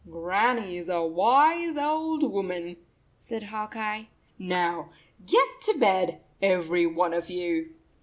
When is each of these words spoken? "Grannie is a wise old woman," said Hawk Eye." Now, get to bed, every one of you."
"Grannie 0.09 0.77
is 0.77 0.89
a 0.89 1.03
wise 1.03 1.77
old 1.77 2.23
woman," 2.23 2.75
said 3.17 3.43
Hawk 3.43 3.75
Eye." 3.77 4.09
Now, 4.39 4.89
get 5.23 5.47
to 5.67 5.77
bed, 5.77 6.21
every 6.41 6.87
one 6.87 7.13
of 7.13 7.29
you." 7.29 7.75